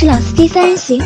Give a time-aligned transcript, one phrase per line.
[0.00, 1.02] 是老司机三人行，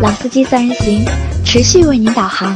[0.00, 1.04] 老司机三人行
[1.44, 2.54] 持续为您导航。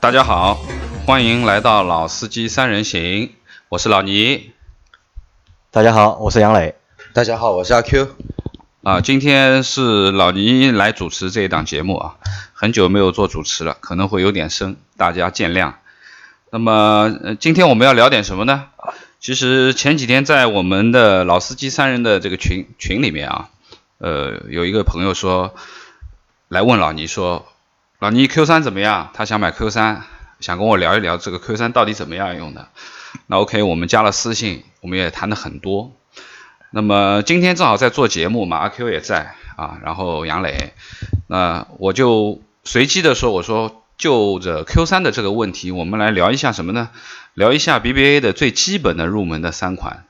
[0.00, 0.58] 大家好，
[1.04, 3.34] 欢迎来到老司机三人行，
[3.68, 4.52] 我是老倪。
[5.70, 6.74] 大家好，我是杨磊。
[7.12, 8.08] 大家好，我是阿 Q。
[8.84, 12.16] 啊，今天是老倪来主持这一档节目啊，
[12.52, 15.72] 很久没有做主持了，可能会有点生，大家见谅。
[16.50, 18.66] 那么，呃，今天我们要聊点什么呢？
[19.20, 23.48] 其实前几天在我们的老司机三人的这个群群里面啊，
[23.96, 25.54] 呃，有一个朋友说
[26.48, 27.46] 来问老倪说。
[28.00, 29.08] 老倪 Q 三怎么样？
[29.14, 30.02] 他想买 Q 三，
[30.40, 32.68] 想跟我聊一聊这个 Q 三到底怎么样用的。
[33.28, 35.92] 那 OK，我们加了私信，我们也谈了很多。
[36.74, 40.72] 那么今天正好在做节目嘛，阿 Q 也在啊，然后杨磊，
[41.28, 46.90] 那我就随机的说，我说就着 Q 三的这个问题，我们来聊一下什么呢？
[47.34, 50.04] 聊一下 BBA 的最基本的入门的三款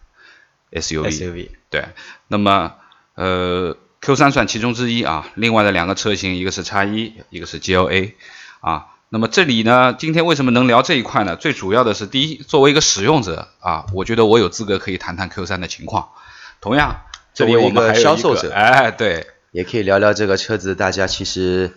[0.73, 1.11] SUV。
[1.11, 1.84] SUV 对，
[2.29, 2.73] 那么
[3.15, 3.77] 呃。
[4.01, 8.12] Q 三算其中之一啊，另外的两个车型，一个是叉一，一个是 GLA
[8.61, 8.89] 啊。
[9.09, 11.37] 那么这里呢，今天为什么能聊这一块呢？
[11.37, 16.11] 最主要的是，第一，作为一个使用者啊，我觉得我有资格可以谈谈 Q 三的情况。
[16.60, 17.02] 同样，
[17.34, 21.72] 这里我们还有销售者，哎，对，也可以聊聊这个车子，大家其实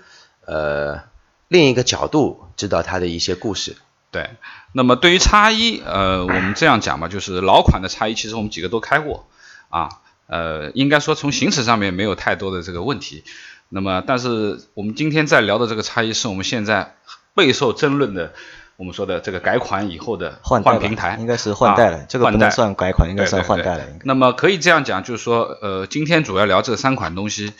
[0.46, 1.02] 呃
[1.48, 3.76] 另一个角度知道它的一些故事。
[4.10, 4.30] 对，
[4.72, 9.28] 那么对于叉一，呃，我们这样讲吧，就是老款的叉一，其实我们几个都开过
[9.70, 9.90] 啊。
[10.28, 13.24] 呃，应该说从行驶上面没有太多的这个问题。
[13.70, 16.96] 那么，但是我们今天在聊的这个叉一，是我们现在
[17.34, 18.34] 备受争论的，
[18.78, 23.84] 我们说的这个改款以后的换换平台，应该是换代了，这个不能算改款，应该算换代了。
[24.04, 27.54] 那么可以这样讲，就是说，呃，今天主要聊这三款东西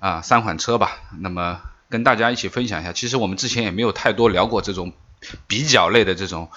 [0.00, 0.98] 啊，三款车吧。
[1.20, 4.92] 那么跟大家一起分享一下，其实我们之前也没有太多聊过这种
[5.46, 6.48] 比较类的这种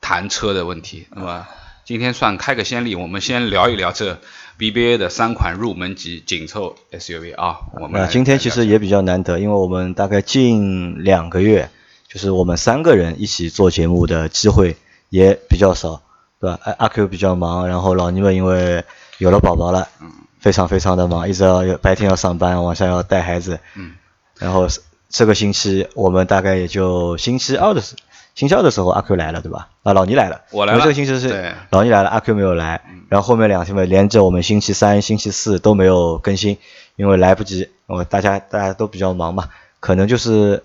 [0.00, 1.06] 谈车的问题。
[1.10, 1.46] 那么
[1.84, 4.18] 今天算开个先例，我们先聊一聊这。
[4.58, 11.68] BBA 的三款入门级紧凑 SUV 啊，我们今天其实也比较难得，因为我们大概近两个月，
[12.12, 14.76] 就是我们三个人一起做节目的机会
[15.08, 16.02] 也比较少，
[16.38, 16.58] 对吧？
[16.62, 18.84] 阿阿 Q 比较忙，然后老倪们因为
[19.16, 23.92] 有了宝宝了，嗯，非常非常的忙，一直要白天要上班，晚上要带孩子，嗯，
[24.38, 24.66] 然后
[25.08, 27.96] 这个星期我们大概也就星期二的时。
[28.34, 29.68] 星期二的时候，阿 Q 来了，对吧？
[29.82, 30.40] 啊，老倪来了。
[30.52, 30.80] 我来了。
[30.80, 32.82] 这个星期是老倪来了，阿 Q 没有来。
[33.10, 36.56] 然后后面两天嘛，连着我们星期三、星期四都没有更新，
[36.96, 37.68] 因为来不及。
[37.84, 39.50] 我大家大家都比较忙嘛，
[39.80, 40.62] 可能就是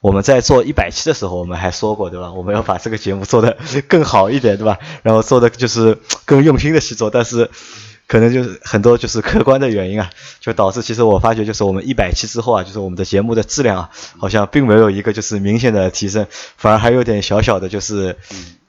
[0.00, 2.32] 我们在做一百期的时候，我们还说过，对吧？
[2.32, 3.56] 我们要把这个节目做得
[3.88, 4.78] 更好一点，对吧？
[5.02, 7.50] 然后做的就是更用心的去做，但是。
[8.10, 10.08] 可能就是很多就是 客观的原因啊，
[10.40, 16.26] 就导致其实我发觉就是我们一百期之后啊，就是我们的节目的质量啊，好像并没有一个就是明显的提升，
[16.56, 18.16] 反而还有点小小的就是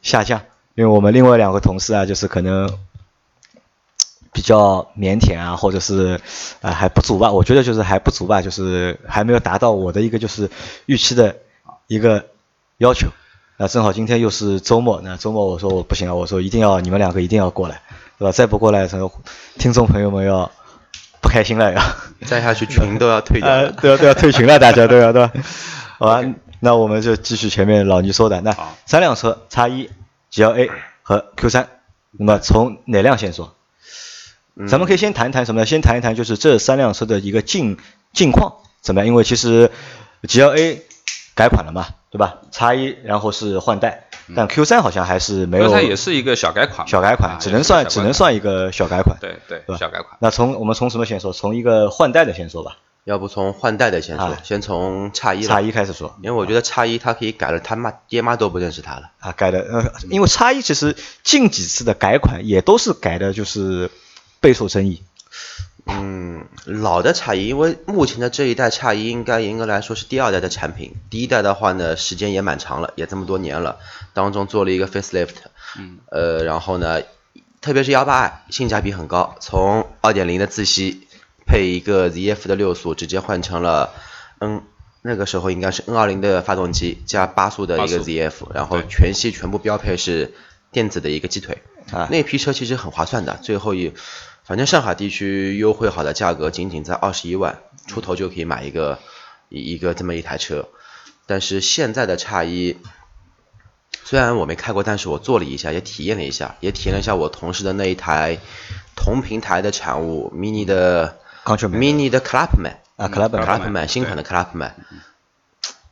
[0.02, 0.42] 下降。
[0.76, 2.70] 因为我们另外两个同事啊，就是可能
[4.32, 6.20] 比较腼腆啊，或者是
[6.62, 10.50] 啊还不足吧，我觉得就是还不足吧，就是还没有达到我的一个就是
[10.86, 11.38] 预期的
[11.88, 12.26] 一个
[12.78, 13.08] 要求。
[13.58, 17.82] 那正好今天又是周末，那周末我说我不行了，我说一定要你们两个一定要过来。
[18.18, 18.34] 对吧？
[18.34, 19.10] 再不过来，这个
[19.58, 20.52] 听众朋友们要
[21.22, 21.96] 不开心了呀！
[22.26, 25.32] 再下去群都要退掉，都要都要退群了， 大家都要对吧？
[25.98, 26.22] 好吧，
[26.60, 28.54] 那我们就继续前面老倪说的，那
[28.86, 29.90] 三辆车，叉一、
[30.34, 30.70] GLA
[31.02, 31.70] 和 Q 三，
[32.12, 33.54] 那么从哪辆先说？
[34.68, 35.66] 咱们可以先谈一谈什么呢？
[35.66, 37.78] 先谈一谈就是这三辆车的一个近
[38.14, 39.08] 近况怎么样？
[39.08, 39.72] 因为其实
[40.24, 40.80] GLA
[41.36, 42.38] 改款了嘛，对吧？
[42.52, 44.06] 叉一然后是换代。
[44.36, 50.18] 但 Q 三好像还是没有，Q 三也是一个小改款，小改款，只能算只能算一个小改款，对对，小改款。
[50.20, 51.34] 那从我们从什么先说？
[51.34, 52.78] 从一个换代的先说吧。
[53.06, 55.42] 要不从换代的先说，先从叉一。
[55.42, 59.10] 叉一开始说，因为我觉得叉一它可以改了，他妈爹妈都不认识它了。
[59.20, 63.90] 啊，改的，呃，因为叉一其实近几次的改款也都是改的，就是
[64.40, 65.04] 备受争议。
[65.92, 73.80] 嗯，老的叉一，因为目前的这一代叉一应该严格来说是第二代的产品，第一代的话呢，时间也蛮长了，也这么多年了，
[74.14, 75.34] 当中做了一个 facelift，
[75.80, 77.02] 嗯，呃，然后呢，
[77.60, 81.08] 特别是幺八二性价比很高，从二点零的自吸
[81.48, 83.92] 配一个 ZF 的六速，直接换成了
[84.38, 84.62] N，
[85.02, 90.36] 那个时候应该是 N 二零的发动机加八速的一个 ZF，然后全系全部标配是
[90.72, 93.92] 电子的一个鸡腿，啊，那批车其实很划算的，最后一。
[94.50, 98.98] 反正上海地区优惠好的价格，仅仅在二十一万出头就可以买一个
[99.48, 100.68] 一一个这么一台车。
[101.28, 102.76] 但是现在的叉一，
[104.04, 108.40] 虽然我没开过，但是我坐了一下，也体验了一下，也体验了一下我同事的那一台
[108.96, 114.72] 同平台的产物，mini 的 mini 的 Clubman 啊，Clubman 新款的 Clubman，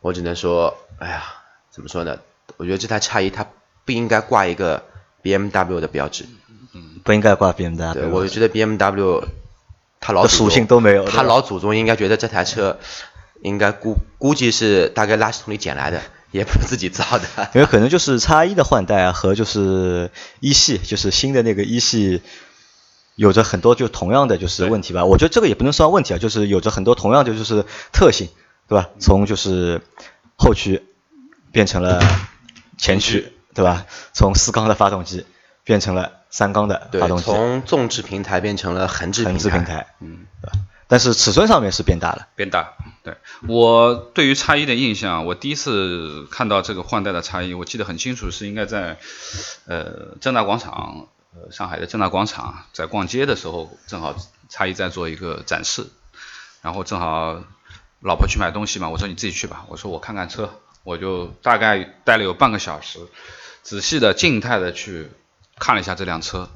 [0.02, 1.26] 我只能说，哎呀，
[1.70, 2.18] 怎么说呢？
[2.58, 3.46] 我觉得这台叉一它
[3.86, 4.84] 不应该挂一个
[5.22, 6.26] BMW 的标志。
[7.04, 7.94] 不应该挂 BMW。
[7.94, 9.24] 对，我觉得 BMW
[10.00, 11.06] 它老属性都没有。
[11.06, 12.80] 它老祖宗应该觉得这台车
[13.42, 16.02] 应该估估计是大概垃圾桶里捡来的，
[16.32, 17.26] 也不是自己造的。
[17.56, 22.22] 因为可能就是叉一的换代啊，和就是一系，就是新的那个一系，
[23.16, 25.06] 有着很多就同样的就是问题吧。
[25.06, 28.30] 我觉得这个也不能算问题啊，就是有着很多同样的就是特性，
[28.68, 28.90] 对吧？
[29.00, 29.82] 从就是
[30.36, 30.84] 后驱
[31.52, 32.02] 变成了
[32.78, 33.86] 前驱，对吧？
[34.14, 35.26] 从四缸的发动机
[35.64, 36.17] 变成了。
[36.30, 40.26] 三缸的发动机，从纵置平台变成了横置横置平台，嗯，
[40.88, 42.74] 但是尺寸上面是变大了，变大。
[43.04, 43.16] 对。
[43.48, 48.98] 我对于叉一的印象，我第一次看到这个换代的叉一，我记得很清楚，是应该在
[49.66, 54.16] 呃正大广场，呃上海的正大广场，在逛街的时候，正好
[54.50, 55.88] 叉一在做一个展示，
[56.62, 57.42] 然后正好
[58.02, 60.50] 老婆去买东西嘛，我说你自己去吧，我说我看看车，
[60.84, 63.00] 我就大概待了有半个小时，
[63.64, 65.10] 仔细的静态的去。
[65.60, 66.50] 看了一下这辆车，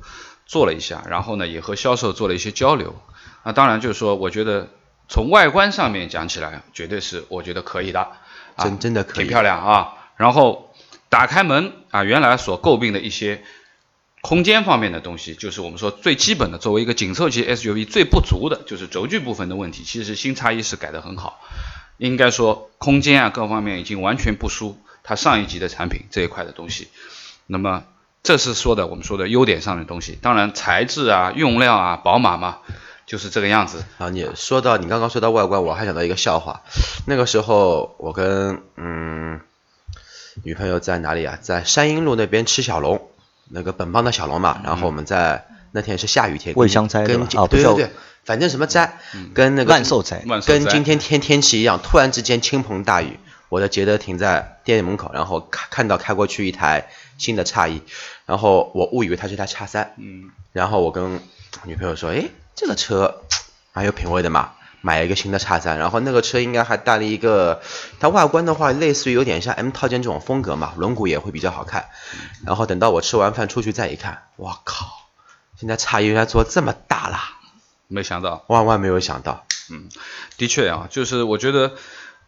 [0.46, 3.02] 坐了一下，然后呢也和销售做了一些交流。
[3.44, 4.70] 那当然就是说，我觉得
[5.10, 8.12] 从外观上面讲起来，绝对是我觉得可以的，
[8.58, 9.94] 真真的可以，挺漂亮啊。
[10.18, 10.74] 然后
[11.10, 13.44] 打开门啊，原来所诟病的一些
[14.22, 19.84] 空间方面的东西，就是我们说最基本的，作为一个紧凑级 SUV 最不足的就是轴距部分的问题。
[19.84, 21.40] 其实新叉一是改得很好，
[21.98, 26.90] 应该说空间啊各方面已经完全不输它上一级的产品这一块的东西。
[27.48, 27.84] 那么。
[28.24, 32.60] 这是说的我们说的优点上的东西，当然材质啊、用料啊，宝马嘛
[33.08, 33.84] 就是这个样子。
[33.98, 36.62] 啊，你说到你刚刚说到外观，我还想到一个笑话。
[37.08, 39.40] 那个时候我跟嗯
[40.44, 41.38] 女朋友在哪里啊？
[41.42, 43.10] 在山阴路那边吃小龙，
[43.50, 44.62] 那个本帮的小龙嘛。
[44.64, 47.92] 然后我们在那天是下雨天，味香斋跟对对对，
[48.24, 49.00] 反正什么斋，
[49.34, 53.20] 跟那个万寿斋，跟今天天天气一样，突然之间倾盆大雨。
[53.52, 57.82] 我的捷德停在店门口，然后看看到开过去一台新的叉一，
[58.26, 61.20] 然后我误以为它是台叉三，嗯，然后我跟
[61.66, 63.24] 女朋友说，哎，这个车
[63.74, 67.62] 蛮有品味的嘛，买了一个新的叉三，然后那个车应该还带了一个，
[68.00, 71.90] 它外观的话类似于有点像 M 套件这种风格嘛，轮毂也会比较好看，
[72.46, 74.86] 然后等到我吃完饭出去再一看，我靠，
[75.60, 77.38] 现在叉一原来做这么大啦，
[77.90, 79.90] 没想到，万万没有想到，嗯，
[80.38, 81.74] 的确啊，就是我觉得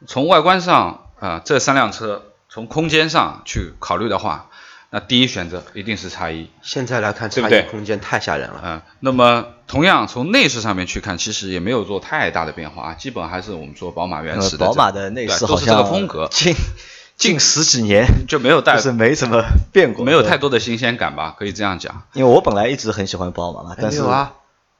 [0.05, 0.99] 从外观上。
[1.23, 4.49] 啊，这三辆车从空间上去考虑的话，
[4.89, 6.49] 那第一选择一定是叉一。
[6.61, 8.61] 现在来看，叉一空间太吓人了。
[8.61, 14.65] 嗯，那么同样从内饰上面去看，其实也没有做太大的变化啊，基本还是我们说宝马原始的。
[14.65, 16.53] 宝马的内饰都是这个风格，近
[17.15, 22.03] 近十几年就没有带，是没什么变过，没有太多的新鲜感吧，可以这样讲。
[22.11, 24.33] 因为我本来一直很喜欢宝马嘛，但是啊。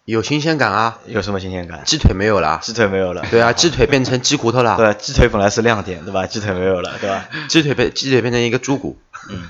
[0.05, 1.00] 有新鲜感啊！
[1.05, 1.83] 有什么新鲜感？
[1.85, 3.25] 鸡腿没有了，鸡腿没有了。
[3.31, 4.75] 对啊，鸡腿变成鸡骨头了。
[4.75, 6.27] 对，鸡腿本来是亮点，对吧？
[6.27, 7.29] 鸡腿没有了，对吧？
[7.47, 8.97] 鸡腿变鸡腿变成一个猪骨。
[9.29, 9.50] 嗯，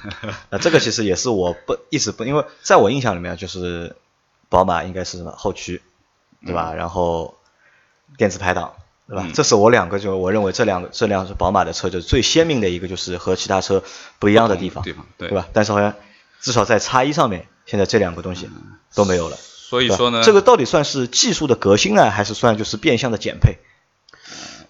[0.52, 3.96] 那这个其实也是我不一直不，因为在我印象里面就是
[4.48, 5.82] 宝马应该是什么后驱，
[6.46, 6.76] 对吧？
[6.76, 7.34] 然后
[8.18, 8.74] 电子排档，
[9.08, 9.28] 对吧？
[9.34, 13.82] 这是我两个就我认为这两个这辆是宝马的车就是最鲜明的一个就是和其他车
[14.20, 15.48] 不一样的地方，地方对吧？
[15.52, 15.96] 但是好像
[16.42, 18.48] 至少在叉一上面，现在这两个东西
[18.94, 19.38] 都没有了。
[19.74, 23.58] 所以说呢，这个到底算是技术的革新呢，还是算就是变相的减配？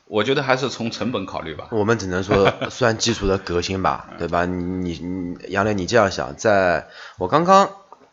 [0.06, 1.68] 我觉得还是从成本考虑吧。
[1.72, 4.46] 我们只能说 算技术的革新吧，对吧？
[4.46, 7.70] 你你杨磊，你这样想，在我刚刚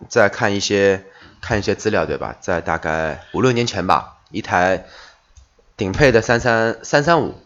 [0.09, 1.05] 在看一些
[1.41, 2.35] 看一些资料，对吧？
[2.41, 4.87] 在大概五六年前吧，一台
[5.77, 7.37] 顶配的三三三三五。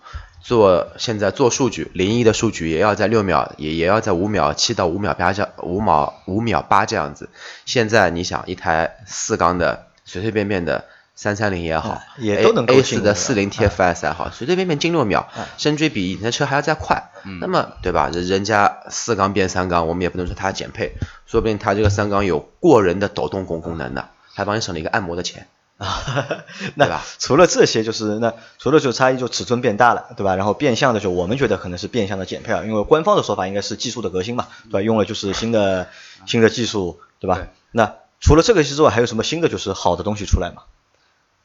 [0.45, 7.31] 做现在做数据，零一的数据也要在六秒，也也要在五秒七到五秒八这五秒五秒八这样子。
[7.65, 10.85] 现在你想一台四缸的随随便便的
[11.15, 17.11] 三三零也好，也都能 A 四的四零 TFS 也好，随随便便进六秒，升追比以前的车还要再快。
[17.41, 18.11] 那么对吧？
[18.13, 20.93] 人人家四缸变三缸，我们也不能说它减配，
[21.25, 25.47] 说不定它这个三缸有过人的抖动功功能的，还帮你省了一个按摩的钱。
[25.79, 26.45] 啊，
[26.77, 30.37] 那除了这些，就是那除了就差异就尺寸变大了，对吧？
[30.37, 34.83] 然后变相的就我们觉得可能是变相的减配啊，因为官方的说法应该是技术的革新嘛，对吧？
[34.83, 35.89] 用了就是新的
[36.27, 37.49] 新的技术，对吧？
[37.73, 40.63] 那除了这个之外，还有什么新的就是好的东西出来嘛？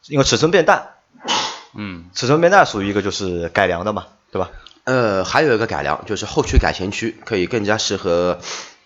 [0.07, 0.89] 因为尺寸变大，
[1.73, 4.51] 嗯，尺寸变大属于一个就是改良的嘛，对吧？
[4.83, 8.39] 呃，还有一个改良就是后驱改前驱可以更加适合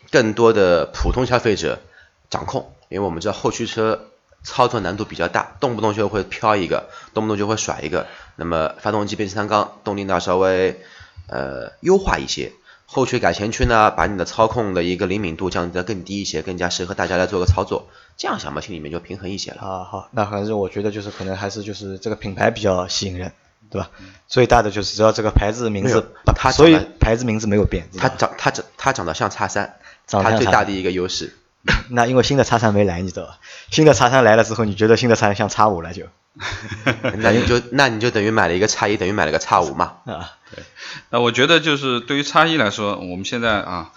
[0.09, 1.81] 更多的普通消费者
[2.29, 4.07] 掌控，因为我们知道后驱车。
[4.43, 8.07] 操作难度比较大，动不动就会飘一个，动不动就会甩一个。
[8.35, 10.81] 那么发动机变速三缸，动力呢稍微
[11.27, 12.51] 呃优化一些，
[12.85, 17.88] 后驱改前驱呢，把你的操控的一个灵敏度降低的更低一些，更加适合大家来做个操作。
[18.17, 19.62] 这样想嘛，心里面就平衡一些了。
[19.62, 23.31] 啊好，那还是我觉得就是可能还是就是这个品牌比较吸引人，
[23.69, 23.89] 对吧？
[24.27, 27.88] 最大的就是只要这个牌子名字，所以它长得牌子名字没有变。
[27.97, 29.75] 它长它长它长得像叉三，
[30.07, 31.35] 它最大的一个优势。
[31.89, 33.39] 那因为新的叉三没来，你知道吧？
[33.72, 36.05] 新的叉三来了之后，你觉得新的叉三像叉五了就
[37.20, 39.98] 那你就那你就等于买了一个叉一，等于买了个叉五嘛。
[40.05, 40.63] 啊，对
[41.10, 43.93] 那我觉得就是对于叉一来说，我们现在啊，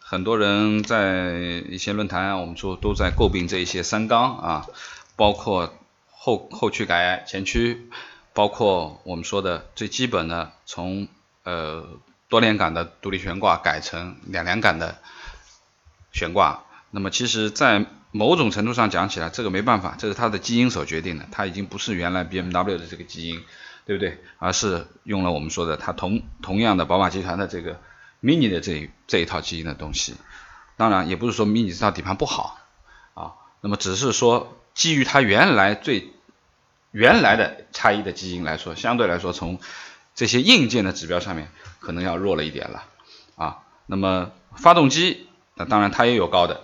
[0.00, 1.32] 很多人在
[1.68, 4.66] 一些论坛啊，我们说都在诟病这一些三缸啊，
[5.16, 5.74] 包括
[6.10, 7.90] 后后驱改前驱，
[8.32, 11.08] 包括我们说的最基本的从
[11.44, 11.84] 呃
[12.28, 14.96] 多连杆的独立悬挂改成两连杆的
[16.12, 16.62] 悬挂。
[16.90, 23.42] 那么其实，在某种程度上讲起来，这个没办法，这是它的基因所决定的，它已经不是原来 BMW 的这个基因，
[23.86, 24.18] 对不对？
[24.38, 27.80] 而是用了我们说的它同同样的宝马集团的这个
[28.22, 30.14] Mini 的这这一套基因的东西。
[30.76, 32.58] 当然，也不是说 Mini 这套底盘不好
[33.14, 36.12] 啊，那么只是说基于它原来最
[36.90, 39.60] 原来的差异的基因来说，相对来说从
[40.16, 42.84] 这些硬件的指标上面可能要弱了一点了
[43.36, 43.58] 啊。
[43.86, 46.62] 那么发动机，那当然它也有高的，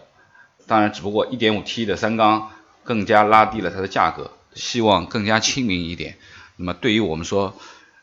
[0.66, 2.50] 当然只不过 1.5T 的三缸
[2.84, 6.18] 更加拉低了它的价格，希望更加亲民一点。
[6.56, 7.54] 那么对于我们说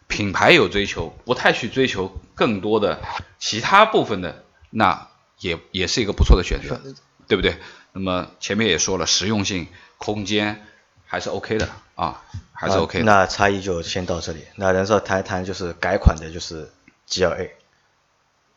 [0.07, 3.01] 品牌有追求，不太去追求更多的
[3.39, 5.07] 其他部分的，那
[5.39, 6.79] 也也是一个不错的选择，
[7.27, 7.57] 对不对？
[7.93, 9.67] 那么前面也说了，实用性、
[9.97, 10.65] 空间
[11.05, 12.21] 还是 OK 的啊，
[12.53, 13.05] 还是 OK 的。
[13.05, 14.45] 那差异就先到这里。
[14.55, 16.71] 那然后谈一谈就是改款的，就是
[17.09, 17.49] GLA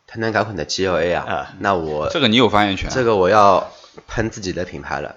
[0.07, 2.89] 谈谈改款的 GLA 啊，啊那我这个你有发言权。
[2.91, 3.73] 这个我要
[4.07, 5.17] 喷自己的品牌了。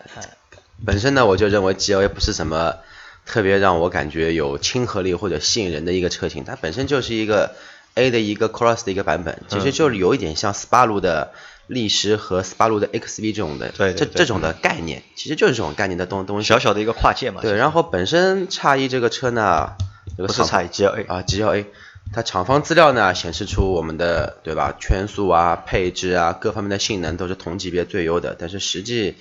[0.86, 2.78] 本身呢，我就认为 GLA 不是什么
[3.26, 7.56] 特别让我感觉有亲和力或者吸引人的一个车型，它本身就是一个
[7.96, 11.32] A 的一个 Cross 的一个版本，其实就是有一点像斯巴鲁的
[11.68, 16.48] 力狮和斯巴鲁的 XV 这种的，对对对这这种的概念，其实就是这种概念的东东西。
[16.48, 17.42] 小小的一个跨界嘛。
[17.42, 19.74] 对，然后本身叉一这个车呢，
[20.16, 21.66] 这个厂不是叉一 GLA 啊 GLA，
[22.12, 29.16] 它厂方资料呢显示出我们的对吧圈速啊、配置啊各方面的性能都是同级别最优的，但是实际，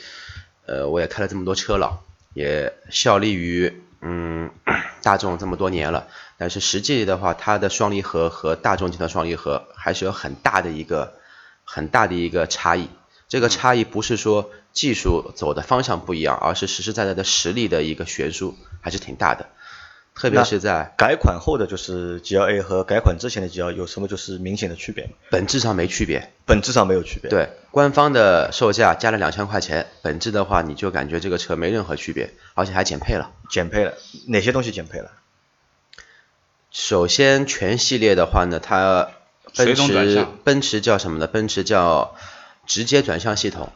[0.67, 2.01] 呃，我也开了这么多车了，
[2.33, 4.51] 也效力于嗯
[5.03, 11.15] 大众这么多年了，但是实际的话，它的双离合和大众集团双离合还是有很大的一个
[11.65, 12.89] 很大的一个差异。
[13.29, 19.51] 这个差异不是说技术走的方向不一样，而是实实在在的实力的一个悬殊还是挺大的，
[20.19, 25.11] 特别是在改款后的就是 GLA 和改款之前的 GLA 有什么就是明显的区别吗？
[25.31, 26.33] 本质上没区别。
[26.45, 33.31] 本质上没有区别。，对，官方的售价加了两千块钱，本质的话你就感觉这个车没任何区别，而且还减配了。
[33.49, 33.95] 减配了，
[34.27, 35.13] 哪些东西减配了？
[36.71, 39.11] 首先全系列的话呢，它
[39.57, 41.27] 奔驰奔驰叫什么呢？
[41.27, 42.15] 奔驰叫
[42.67, 43.73] 直接转向系统，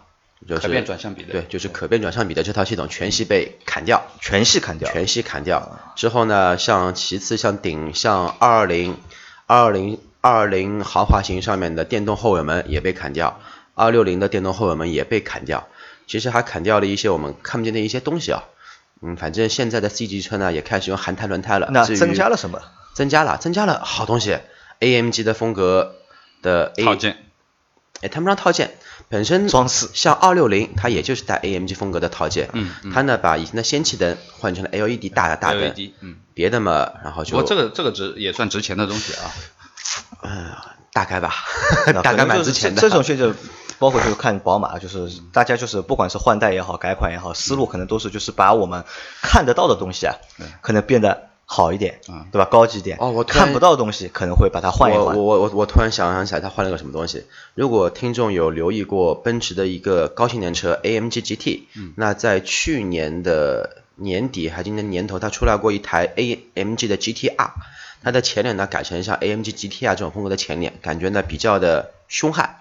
[0.49, 4.91] 就是可变转向比的对，就是可变转向比的这套系统全系被砍掉，全系砍掉。
[4.91, 5.79] 全系砍掉。
[5.97, 8.97] 之后呢，像其次像顶像二二零、
[9.47, 13.41] 二二零、二二零豪华型上面的电动后尾门也被砍掉，
[13.75, 15.69] 二六零的电动后尾门也被砍掉。
[16.07, 18.45] 其实还砍掉了一些我们看不见的一些东西啊。
[19.01, 21.69] 嗯，反正现在的 C 级车呢也开始用韩泰轮胎了。
[21.73, 22.61] 那增加了什么？
[22.95, 24.39] 增加了，增加了好东西
[24.81, 25.97] ，AMG 的风格
[26.43, 27.17] 的套，件，
[28.03, 28.75] 哎，谈不上套件，
[29.09, 39.31] 本身装饰像二六零，它也就是带 AMG 风格的套件，嗯嗯它呢把以前的氙气灯换成了 LED 大的大灯 LED，嗯，别的嘛，然后就我这个这个值也算值钱的东西啊。
[40.23, 40.51] 嗯
[40.93, 41.35] 大概吧，
[42.05, 42.81] 大概蛮值钱的。
[42.83, 43.33] 这这种现在
[43.79, 48.85] 包括就是看宝马，就是大家就是不管是换代也好，改款也好，思路可能都是就是把我们
[49.23, 50.15] 看得到的东西啊，
[50.61, 52.47] 可能变得好一点，嗯对吧？
[52.51, 52.97] 高级点。
[53.01, 55.17] 哦我看不到东西可能会把它换一换。
[55.17, 57.25] 我我我我突然想想起来，他换了个什么东西。
[57.55, 67.51] 如果听众有留意过奔驰的一个高性能车 AMG GT，、那在去年的年底还今年年头，它出来过一台 AMG 的 GTR，
[68.03, 72.59] 它的前脸呢改成像 AMG GTR 这种风格的前脸，感觉呢比较的凶悍。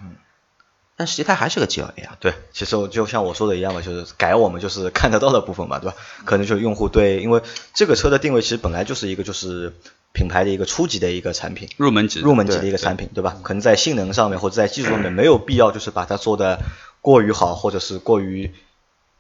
[1.01, 2.15] 但实际它还是个 GLA 啊。
[2.20, 5.98] 对，其实我就像我说的一样嘛，就是改我们就是看得到的部分嘛，对吧？
[6.25, 7.41] 可能就是用户对，因为
[7.74, 9.74] 这个车的定位其实本来就是一个就是
[10.13, 13.38] 品牌的一个初级的一个产品，入门级，入门级的一个产品，对吧？
[13.41, 16.60] 可能在性能上面或者在技术上面没有必要就是把它做的
[17.01, 18.53] 过于好，或者是过于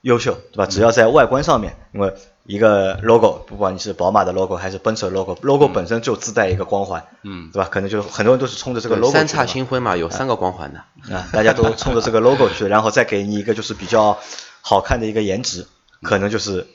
[0.01, 0.67] 优秀，对吧？
[0.67, 2.13] 只要在外观上面，因为
[2.51, 7.69] 一个 logo，不管你是宝马的 logo 还是奔驰的 logo，logo 本身就自带一个光环，嗯，对吧？
[7.71, 10.79] 可能就很多人都是冲着这个 logo 三叉星辉嘛，有三个光环的。
[11.15, 14.19] 啊，大家都冲着这个 logo 去，然后再给你一个就是比较
[14.59, 15.65] 好看的一个颜值，
[16.01, 16.67] 可能就是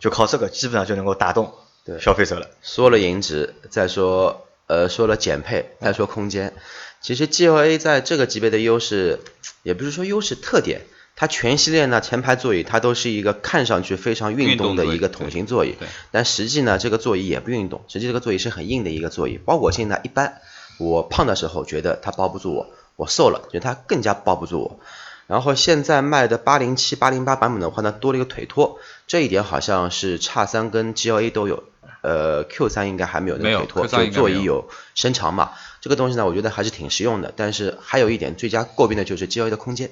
[0.00, 1.52] 就靠这个基本上就能够打动
[1.84, 2.46] 对消费者了。
[2.62, 6.54] 说了颜值，再说呃说了减配，再说空间。
[7.02, 9.20] 其实 GLA 在这个级别的优势，
[9.62, 10.80] 也不是说优势特点，
[11.14, 15.76] 它全系列呢前排座椅它都是一个看上去非常运动的一个桶型座椅，
[16.10, 20.40] 但实际呢这个座椅也不运动，实际这个座椅是很硬的一个座椅，包裹性呢一般。
[20.78, 22.66] 我胖的时候觉得它包不住我，
[22.96, 24.80] 我瘦了觉得它更加包不住我。
[25.28, 31.62] 然后现在卖的八零七、八零八版本的话呢，多了一个腿托，这一点好像是叉三跟 GLA 都有，
[32.00, 35.52] 呃 Q 三应该还没有那个腿托，就座椅有伸长嘛。
[35.80, 37.32] 这个东西呢，我觉得还是挺实用的。
[37.36, 39.90] 但是还有一点最佳诟病的就是 GLA 的空间。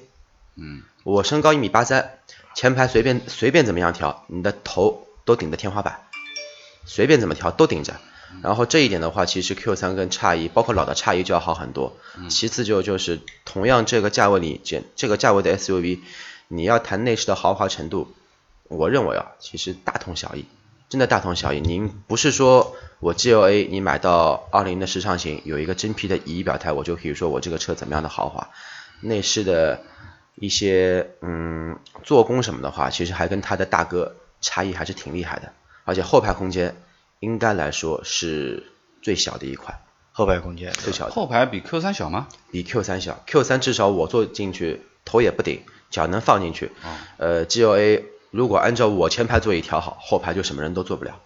[0.57, 2.11] 嗯，我身高一米八三，
[2.55, 6.01] 前排随便随便怎么样调，你的头都顶着天花板，
[6.85, 7.95] 随便怎么调都顶着。
[8.41, 11.97] 然后这一点的话，其实 Q 三跟叉一，包括老的叉一就要好很多。
[12.29, 15.99] 其次就就是同样这个价位里，这这个价位的 SUV，
[16.47, 18.13] 你要谈内饰的豪华程度，
[18.69, 20.45] 我认为啊，其实大同小异，
[20.87, 21.59] 真的大同小异。
[21.59, 28.49] 您不是说我 GLA 你买到二零的时尚型有一个真皮的仪表台，我就可以说我这个车怎么样的豪华，
[29.01, 29.81] 内饰的
[30.35, 35.53] 一些嗯做工什么的话，其实还跟它的大哥差异还是挺厉害的，
[35.85, 36.75] 而且后排空间。
[37.19, 38.71] 应该来说是
[39.03, 39.79] 最小的一款
[40.11, 42.27] 后排空间，最小的后排比 Q 三小吗？
[42.51, 45.61] 比 Q 三小，Q 三至少我坐进去头也不顶，
[45.91, 46.71] 脚能放进去。
[47.17, 51.19] 呃，GLA 如果按照我前排座椅调好，后排就什么人都坐不了。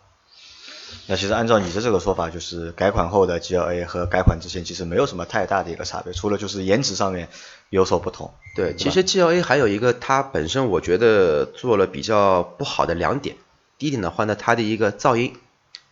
[1.07, 7.29] 那其实按照你的这个说法，就是改款后的 GLA 和改款之前其实没有什么太大的一个差别，除了就是颜值上面
[7.69, 8.33] 有所不同。
[8.55, 13.35] 对，其实 GLA 还有一个它本身我觉得做了比较不好的两点，
[13.77, 15.35] 第一点的话呢，它的一个噪音。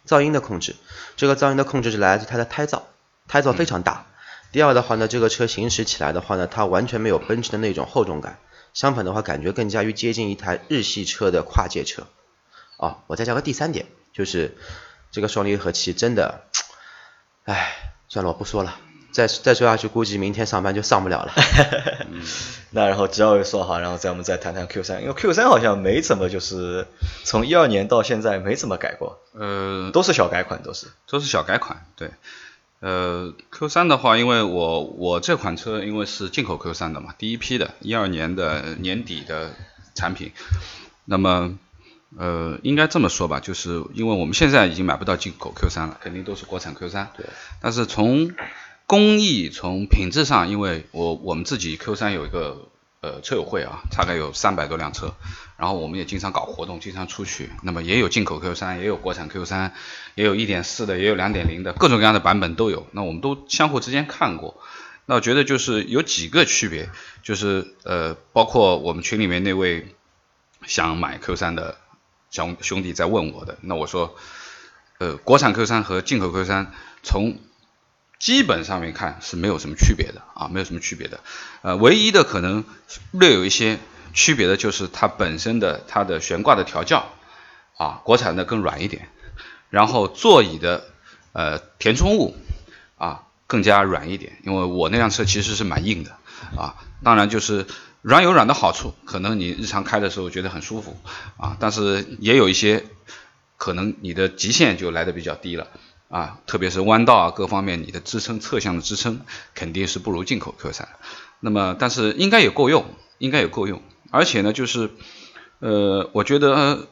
[0.05, 0.75] 噪音的控制，
[1.15, 2.81] 这个噪音的控制是来自它的胎噪，
[3.29, 4.05] 胎噪非常大。
[4.51, 8.37] 第二的话呢，这个车行驶起来的话呢，它完全没有奔驰的那种厚重感，
[8.73, 12.03] 相反的话，感觉更加于接近一台日系车的跨界车。
[12.75, 14.55] 哦，我再加个第三点，就是
[15.11, 16.45] 这个双离合器真的，
[17.45, 18.79] 唉，算了，我不说了。
[19.11, 21.33] 再再说下去，估计明天上班就上不了了。
[22.71, 26.87] 那然后 G L A 说好，然后再我们再谈谈 Q 三，因为 Q 三好像没怎么就是
[27.23, 32.09] 从一二年到现在没怎么改过，呃，都是小改款，都是都是小改款，对。
[32.79, 39.53] 呃，Q 三的话，因为我我这款车因为是进口 Q 三的嘛，第一批的，一二年的年底的
[39.93, 40.31] 产品，
[41.05, 41.57] 那么
[42.17, 47.11] 呃，应该这么说吧，就是因为我们现在已经买不到进口 Q 三了，肯定都是国产 Q 三。
[47.17, 47.25] 对。
[47.61, 48.31] 但是从
[48.85, 52.69] 工艺从品质上，因为我我们自己 Q 三有一个
[53.01, 55.15] 呃车友会啊，大概有三百多辆车，
[55.57, 59.73] 然后我们也经常搞活动，经常出去，那么也有进口 Q 三，也有国产 Q 三，
[60.15, 62.85] 也有一点四的，也有两点零的，各种各样的版本都有。
[62.91, 64.61] 那我们都相互之间看过，
[65.05, 66.89] 那我觉得就是有几个区别，
[67.23, 69.95] 就是呃，包括我们群里面那位
[70.65, 71.77] 想买 Q 三的
[72.33, 74.15] 兄兄弟在问我的，那我说，
[74.97, 77.37] 呃，国产 Q 三和进口 Q 三从
[78.17, 81.19] 基本上面看是没有什么区别的啊，没有什么区别的，
[81.61, 82.63] 呃，唯一的可能
[83.11, 83.77] 略有一些
[84.13, 87.05] 区别的就是它本身的它的悬挂的调教
[87.77, 89.09] 啊，国产的更软一点，
[89.69, 90.85] 然后座椅的
[91.33, 92.35] 呃填充物
[92.97, 96.17] 啊更加软一点，因为我那辆车其实是蛮硬的
[96.57, 97.67] 啊，当然就是
[98.03, 100.95] 软有软的好处，可能你日常开的时候觉得很舒服
[101.37, 102.85] 啊，但是也有一些
[103.57, 105.67] 可能你的极限就来的比较低了。
[106.09, 109.21] 啊，特别是弯道啊，各方面你的支撑侧向的支撑
[109.55, 110.87] 肯定是不如进口 Q 三，
[111.39, 112.85] 那么但是应该也够用，
[113.17, 114.91] 应该也够用，而且呢，就是
[115.57, 116.87] 呃，我觉得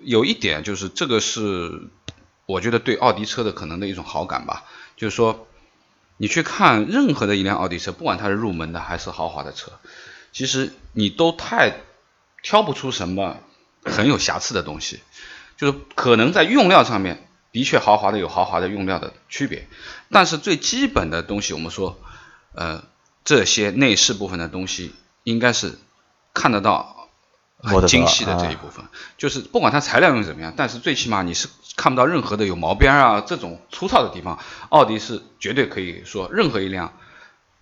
[0.00, 1.88] 有一点就是这个是
[2.44, 5.46] 我觉得对奥迪车的可能的一种好感吧，就是说
[6.18, 9.72] 你去看任何的一辆奥迪车，不管它是入门的还是豪华的车，
[10.32, 11.74] 其实你都太
[12.42, 13.38] 挑不出什么
[13.84, 15.00] 很有瑕疵的东西，
[15.56, 17.26] 就是可能在用料上面。
[17.52, 19.66] 的确，豪华的有豪华的用料的区别，
[20.08, 21.98] 但是最基本的东西，我们说，
[22.54, 22.84] 呃，
[23.24, 25.76] 这些内饰部分的东西应该是
[26.32, 27.08] 看得到
[27.58, 28.84] 很精细的这一部分，
[29.18, 34.38] 就是不管它材料用怎么样，但是最起码你是看不到任何的有毛边啊这种粗糙的地方。
[34.68, 36.92] 奥迪是绝对可以说，任何一辆，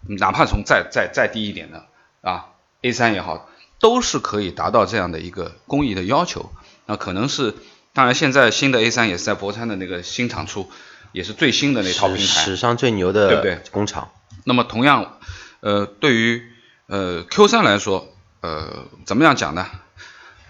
[0.06, 1.86] 哪怕从再再再低一点的
[2.20, 2.48] 啊
[2.82, 3.48] A 三也好，
[3.80, 6.52] 都是可以达到这样的一个工艺的要求。
[6.86, 7.54] 那可能是。
[7.94, 10.70] 当然，现在新的 A 三也是在博山的那个新厂出，
[11.10, 13.60] 也是最新的那套平台，史上最牛的，对不对？
[13.72, 14.12] 工厂。
[14.44, 15.18] 那么同样，
[15.58, 16.48] 呃，对于
[16.86, 19.66] 呃 Q 三来说，呃，怎么样讲呢？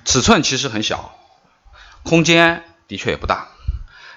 [0.05, 1.17] 尺寸其实很小，
[2.03, 3.49] 空间的确也不大，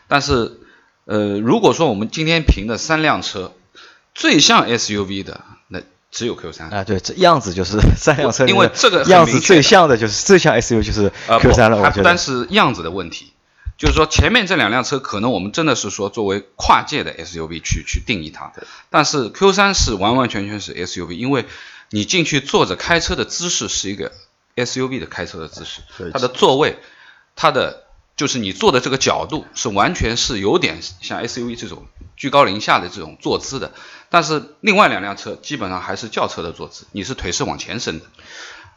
[0.10, 0.60] 但是
[1.06, 3.54] 呃，如果说我们今天评的三辆车
[4.14, 5.61] 最像 SUV 的，那
[6.12, 6.70] 只有 Q 三。
[6.70, 11.78] 啊，对，这样子就是三辆车，因为这个样子最像的就是最像 SUV 就是 Q 三了。
[11.78, 13.34] 我觉得，单是样子的问题，
[13.78, 18.52] 就是说前面这两辆车可能我们真的是说作为跨界的 SUV 去去定义它，
[18.90, 21.46] 但是 Q 三是完完全全是 SUV，因为
[21.90, 24.12] 你进去坐着开车的姿势是一个
[24.56, 26.78] SUV 的开车的姿势，它的座位，
[27.36, 27.84] 它的
[28.18, 33.72] 就是你坐的这个角度是完全是有点像 SUV 这种居高临下的这种坐姿的，
[34.12, 38.06] 但是另外两辆车基本上还是轿车的坐姿，你是腿是往前伸的。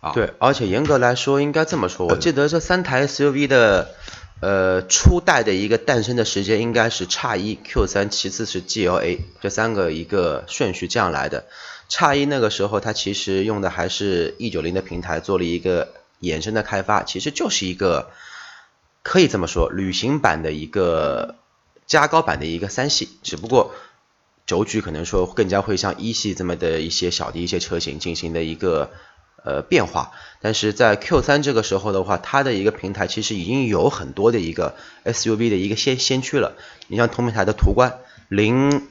[0.00, 3.94] 啊对，而且严格来说，应该这么说，我记得这三台 SUV 的，
[4.40, 11.46] 呃，初代的一个诞生的时间应该是叉一、Q 三，其次是 GLA 这三个一个顺序这样来的。
[11.88, 18.10] 叉一那个时候它其实用的还是 E 九零的平台做了一个衍生的开发，其实就是一个
[19.02, 21.36] 可以这么说，旅行版的一个
[21.86, 23.74] 加高版的一个三系，只不过
[24.46, 28.90] 轴距可能说更加会像一系这么的一些小的一些车型进行的一个。
[29.46, 36.57] 呃，变化，但是在 Q 三这个时候的话，它的一个平台其实已经有很多的一个 SUV 的一个先先驱了。
[36.88, 37.98] 你像同平台的途观，
[38.30, 38.88] 零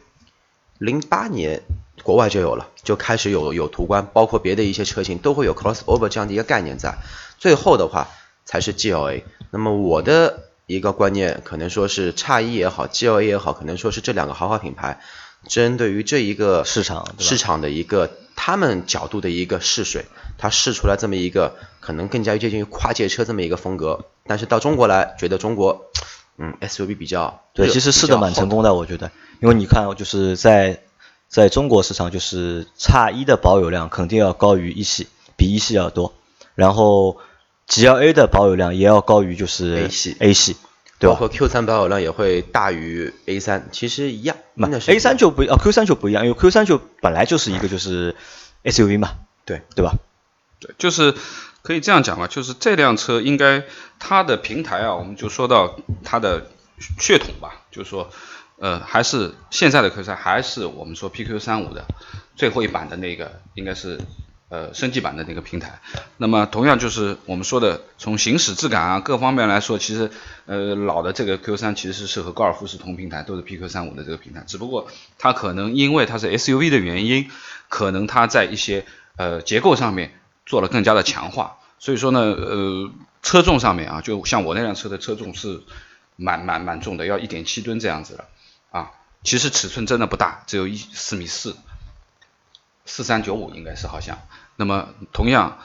[0.77, 1.63] 零八年
[2.03, 6.99] 国外就有了，就开始有有途观，包括别的一些车型都会有 crossover 这样的一个概念在。
[7.39, 8.09] 最后的话
[8.45, 9.23] 才是 GLA。
[9.49, 15.01] 那么我的一个观念可能说是叉一也好，GLA 也好，可能说是这两个豪华品牌
[15.47, 18.09] 针对于这一个市场市场的一个。
[18.35, 20.05] 他们角度的一个试水，
[20.39, 25.85] 他试出来这么一个可能更加接近于跨界车这么一个风格，但是到中国来，觉得中国，
[26.37, 30.81] 嗯，SUV 比较对，其实试的蛮成功的，我觉得，因为你看，就是在
[31.29, 36.13] 在中国市场，就是叉一的保有量肯定要高于一系，比一系要多，
[36.55, 37.19] 然后
[37.69, 40.57] GLA 的保有量也要高于就是 A 系 A 系。
[41.07, 44.37] 包括 Q 三保有量也会大于 A 三，其实一样。
[44.53, 48.15] 那 A 三就不啊，Q 三就不一样，因为 Q 三就本来就是一个就是
[48.63, 49.93] SUV 嘛，对对吧？
[50.59, 51.15] 对，就是
[51.61, 53.63] 可以这样讲嘛，就是这辆车应该
[53.99, 56.47] 它的平台啊，我们就说到它的
[56.99, 58.09] 血统吧，就是说
[58.59, 61.85] 呃还是现在的 Q 三还是我们说 PQ 三五的
[62.35, 63.99] 最后一版的那个应该是。
[64.53, 65.79] 呃，升级版的那个平台，
[66.17, 70.11] 那么同样就是我们说的，从行驶质感啊各方面来说，其实
[70.45, 74.87] 呃老的这个 Q3 其实是和高尔夫是同平台，都是 PQ35 的这个平台，只不过
[75.17, 77.31] 它可能因为它是 SUV 的原因，
[77.67, 78.85] 可能它在一些
[79.15, 80.13] 呃结构上面
[80.45, 82.91] 做了更加的强化，所以说呢，呃
[83.23, 85.63] 车重上面啊，就像我那辆车的车重是
[86.15, 88.25] 蛮蛮蛮重的，要一点七吨这样子的。
[88.69, 88.91] 啊，
[89.23, 91.55] 其实尺寸真的不大，只有一四米四，
[92.85, 94.19] 四三九五应该是好像。
[94.55, 95.57] 那么同样，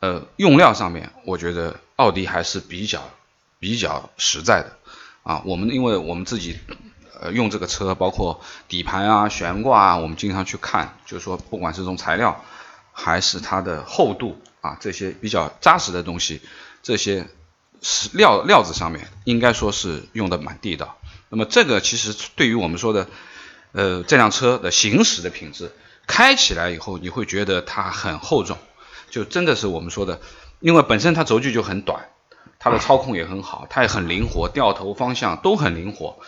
[0.00, 3.10] 呃，用料上面，我觉得奥迪还是比较
[3.60, 4.76] 比较实在的
[5.22, 5.42] 啊。
[5.44, 6.58] 我们因为我们自己
[7.20, 12.44] 呃用这个车，包括底盘啊、悬挂啊，我们经常去看，就是说不管是从材料
[12.92, 16.40] 还是它的厚度啊，这些比较扎实的东西，
[16.82, 17.28] 这些
[18.14, 20.98] 料料子上面应该说是用的蛮地道。
[21.28, 23.08] 那么这个其实对于我们说的
[23.70, 25.70] 呃这辆车的行驶的品质。
[26.06, 28.58] 开起来以后，你会觉得它很厚重，
[29.10, 30.20] 就真的是我们说的，
[30.60, 32.08] 因为本身它轴距就很短，
[32.58, 36.18] 它的操控也很好，它也很灵活，掉头方向都很灵活，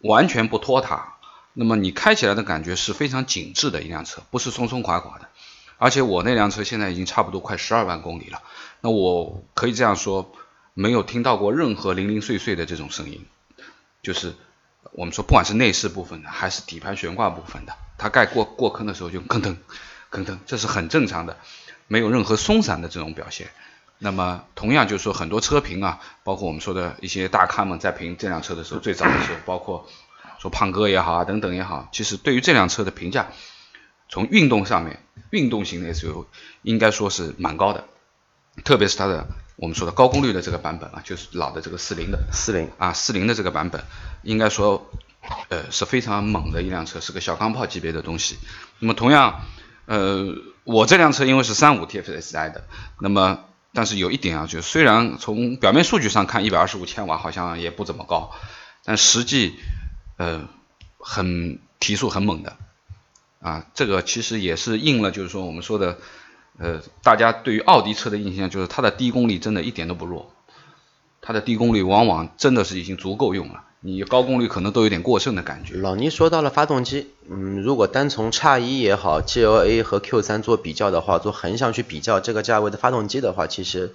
[0.00, 1.14] 完全不拖沓。
[1.52, 5.28] 那么你开起来的感觉是非常紧致的一辆车，不是松松垮垮的。
[5.78, 8.42] 而且我那辆车现在已经差不多快十二万公里了，
[8.80, 10.32] 那我可以这样说，
[10.72, 13.26] 没有听到过任何零零碎碎的这种声音，
[14.02, 14.34] 就是
[14.92, 17.74] 我们说不管是内饰部分的，还是底盘悬挂部分的。
[17.98, 19.56] 它盖过过坑的时候就吭噔
[20.10, 21.36] 吭噔，这是很正常的，
[21.88, 23.48] 没有任何松散的这种表现。
[23.98, 29.88] 那么同样就是说很多车评啊，包括我们说的一些大咖们在评这辆车的时候，最早的时候，包括
[30.38, 33.28] 说胖哥也好啊等等也好，其实对于这辆车的评价，
[34.08, 36.26] 从运动上面，运动型的 SUV
[36.62, 37.84] 应该说是蛮高的，
[38.64, 43.82] 特别是它的我们说的高功率的这个版本啊，就是老的这个四零的四零啊四零的这个版本，
[44.22, 44.86] 应该说。
[45.48, 48.36] 呃，是非常猛的一辆车，是个小钢炮级别的东西。
[48.78, 49.42] 那么同样，
[49.86, 50.34] 呃，
[50.64, 52.66] 我这辆车因为是三五 TFSI 的，
[53.00, 58.32] 那么但是有一点啊，就虽然从表面数据上看一百二十五千瓦好像也不怎么高，
[58.84, 59.54] 但实际
[60.16, 60.48] 呃
[60.98, 62.56] 很提速很猛的
[63.40, 65.98] 啊，这个其实也是应了就是说我们说的
[66.58, 70.32] 呃大家对于奥迪车的印象就是它的低功率真的一点都不弱，
[71.20, 73.64] 它的低功率往往真的是已经足够用了。
[73.86, 75.76] 你高功率可能都有点过剩的感觉。
[75.76, 83.90] 老倪说到了发动机，嗯，如果单从叉一也好，GLA 和 Q 三做比较的话，做横向去比较这个价位的发动机的话，其实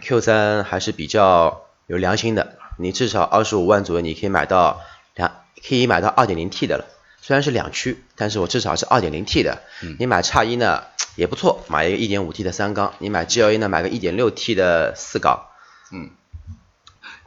[0.00, 2.56] Q 三还是比较有良心的。
[2.78, 4.80] 你至少二十五万左右，你可以买到
[5.16, 5.32] 两，
[5.68, 6.84] 可以买到二点零 T 的了。
[7.20, 9.60] 虽然是两驱，但是我至少是二点零 T 的。
[9.98, 10.84] 你买叉一呢
[11.16, 12.94] 也不错，买一个一点五 T 的三缸。
[13.00, 15.46] 你买 GLA 呢，买个一点六 T 的四缸。
[15.92, 16.10] 嗯。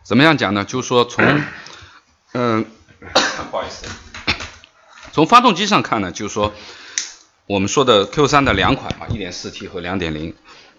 [0.05, 0.63] 怎么样讲呢？
[0.63, 1.25] 就是说从，
[2.33, 2.63] 嗯，
[3.49, 3.87] 不好意思，
[5.11, 6.53] 从发动机上看呢，就是说
[7.47, 10.35] 我们说的 Q3 的两款嘛，1.4T 和2.0。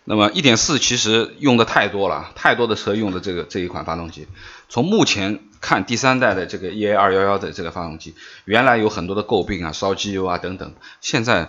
[0.09, 4.29] 那么1.4其实用的太多了，太多的车用的这个这一款发动机。
[4.69, 10.73] 从目前看，第三代的这个 EA211 的这个发动机，原来有很多的诟病啊，烧机油啊等等。
[11.01, 11.49] 现在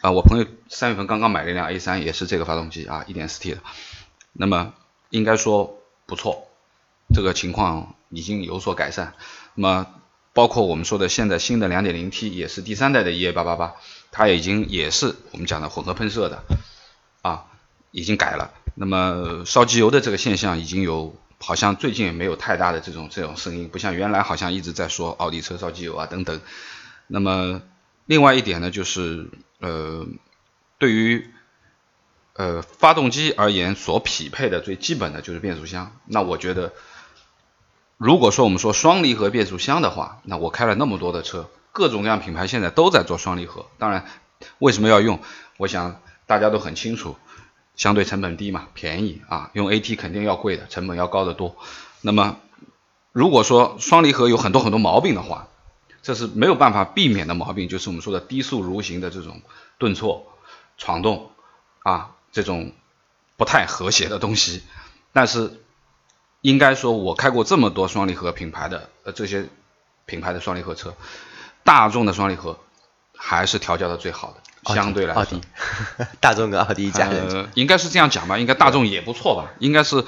[0.00, 3.58] 啊，我朋友三月份刚刚买了一辆 A3，也是这个发动机啊，1.4T 的。
[4.32, 4.72] 那么
[5.10, 6.48] 应该说不错，
[7.14, 9.14] 这个情况已经有所改善。
[9.54, 9.86] 那么
[10.32, 13.72] 包括我们说的现在新的 2.0T 也是第三代的 EA888，
[14.10, 16.42] 它已经也是我们讲的混合喷射的
[17.22, 17.46] 啊。
[17.96, 26.40] 已经改了，那么烧机油的这个现象已经有，好像最近也没有太大的这种这种声音，不像原来好像一直在说奥迪车烧机油啊等等。
[27.06, 27.62] 那么
[28.06, 30.08] 另外一点呢，就是呃，
[30.78, 31.30] 对于
[32.32, 35.96] 呃发动机而言，所匹配的最基本的就是变速箱。
[36.06, 36.72] 那我觉得，
[37.96, 43.66] 如果说我们说双离合变速箱的话，那我开了那么多的车，各种各样品牌现在都在做双离合。
[43.78, 44.06] 当然，
[44.58, 45.20] 为什么要用？
[45.56, 47.16] 我想大家都很清楚。
[47.76, 51.56] 相对成本低嘛，便宜啊，用 AT 肯定要贵的，成本要高得多。
[52.02, 52.36] 那么
[53.10, 55.48] 如果说双离合有很多很多毛病的话，
[56.00, 59.42] 这是没有办法避免的毛病，就是我们说的低速蠕行的这种
[59.78, 60.24] 顿挫、
[60.78, 61.32] 闯动
[61.82, 62.72] 啊，这种
[63.36, 64.62] 不太和谐的东西。
[65.12, 65.60] 但是
[66.44, 69.46] 应该说，我开过这么多双离合品牌的呃这些
[70.04, 70.94] 品牌的双离合车，
[71.62, 72.58] 大众的双离合
[73.16, 74.74] 还是调教的最好的。
[74.74, 75.40] 相对来说，
[76.20, 78.36] 大众跟奥迪一家人，应该是这样讲吧？
[78.36, 79.52] 应该大众也不错吧？
[79.58, 80.04] 应该是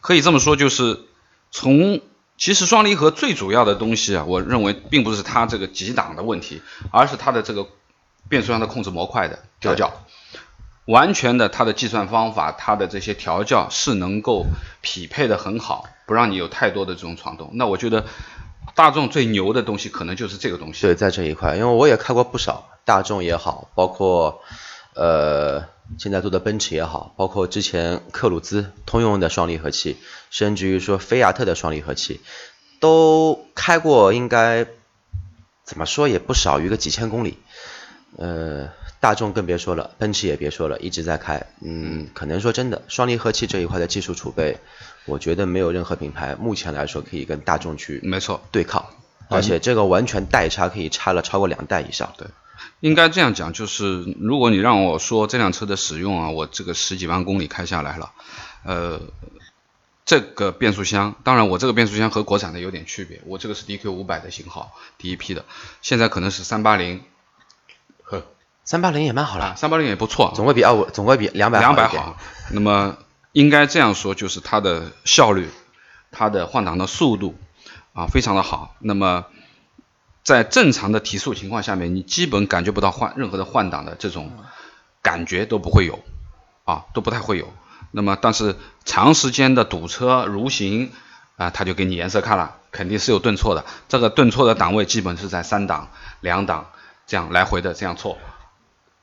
[0.00, 1.04] 可以这么说，就是
[1.52, 2.00] 从
[2.36, 7.68] 其实双离合最主要的东西啊，我认为并不是它这个几档的问题，而是它的这个
[8.28, 10.02] 变速箱的控制模块的调教，
[10.86, 14.46] 完全的它的计算方法，它的这些调教是能够
[14.80, 17.50] 匹配的很好，不让你有太多的这种闯动。
[17.52, 18.06] 那我觉得
[18.74, 20.82] 大众最牛的东西可能就是这个东西。
[20.82, 22.70] 对，在这一块，因为我也开过不少。
[22.84, 24.42] 大众也好，包括
[24.94, 25.64] 呃
[25.98, 29.96] 现在做的奔驰也好，包括之前克鲁兹通用的双离合器，
[30.30, 32.20] 甚至于说菲亚特的双离合器，
[32.78, 34.66] 都开过，应该
[35.64, 37.38] 怎么说也不少于个几千公里。
[38.18, 38.68] 呃，
[39.00, 41.46] 大众更别说了，奔驰也别说了，一直在开。
[41.60, 44.58] 嗯，可能说真的，双离合器这一块的技术储备，
[45.04, 48.86] 我觉得没有任何品牌目前来说可以跟大众去没错对抗，
[49.28, 52.12] 而且这个完全代差可以差了超过两代以上。
[52.16, 52.26] 对。
[52.80, 58.12] 应该这样讲，就是如果你让我说这辆车的使用啊，我这个十几万公里开下来了，
[58.64, 59.00] 呃，
[60.04, 65.44] 这个变速箱，当然我这个变速箱和国产的有点区别，我这个是 DQ 五百的型号，第一批的，
[65.80, 67.04] 现在可能是三八零，呵，
[68.66, 72.16] 三八零也蛮好了，三八零也不错，总归比二五，总归比两百两百好。
[72.50, 72.96] 那么
[73.30, 75.48] 应该这样说，就是它的效率，
[76.10, 77.38] 它的换挡的速度
[77.92, 78.74] 啊，非常的好。
[78.80, 79.26] 那么
[80.24, 84.32] 在正常的提速情况下面，你基本感觉不到换任何的换挡的这种
[85.00, 86.00] 感觉都不会有，
[86.64, 87.54] 啊，都不太会有。
[87.92, 90.90] 那么，但是长时间的堵车如行
[91.36, 93.64] 啊，它就给你颜色看了，肯定是有顿挫的。
[93.88, 95.88] 这个顿挫的档位基本是在三档、
[96.20, 96.66] 两档
[97.06, 98.18] 这样来回的这样错，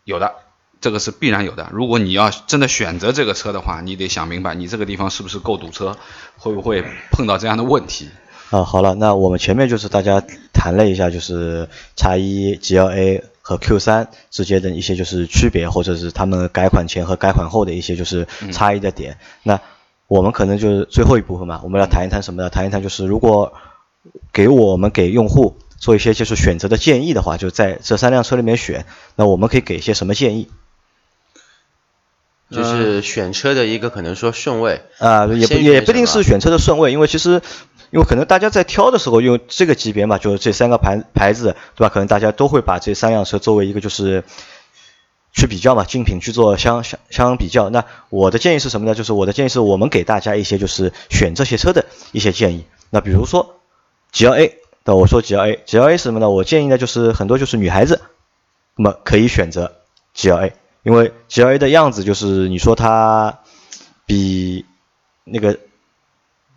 [0.04, 0.34] 有的，
[0.82, 1.70] 这个是必然有的。
[1.72, 5.98] 如果你要真的选择这个车的话，你得想明白，你这个地方是不是够堵车，
[6.38, 8.10] 会不会碰到这样的问题。
[8.50, 10.22] 啊，好了，那我们前面就是大家
[10.54, 19.18] 谈了一下，就是叉一 GLA 和 Q 三之间的一些就是区别，或者是他们改款前和改款后的一些就是差异的点。
[19.42, 19.60] 那
[20.08, 22.50] 我们可能就是最后一部分嘛，我们要谈一谈什么呢？
[22.50, 23.54] 谈一谈就是如果
[24.32, 28.86] 给我们给用户做一些就是选择的建议的话，就在这三辆车里面选，
[29.18, 30.48] 那我们可以给一些什么建议？
[32.50, 37.42] 就是选车的一个可能说顺位啊，也不也不一定是选车的顺位，因为其实。
[37.94, 41.90] 因为可能大家在挑的时候，用这个级别嘛，就是这三个牌牌子，对吧？
[41.94, 44.24] 可能大家都会把这三辆车作为一个就是
[45.32, 47.70] 去比较嘛，竞品去做相相相比较。
[47.70, 48.96] 那我的建议是什么呢？
[48.96, 52.66] 就是我的建议是我们给大家一些就是选这些车的一些建议。
[52.90, 53.60] 那比如说
[54.12, 56.30] G L A，那我说 G L A，G L A 是什么呢？
[56.30, 58.02] 我建议呢就是很多就是女孩子，
[58.76, 59.74] 那么可以选择
[60.14, 63.40] G L A，因为 G L A 的样子就是你说它
[64.06, 64.66] 比
[65.24, 65.60] 那个。